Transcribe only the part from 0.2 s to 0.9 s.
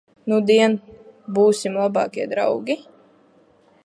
Nudien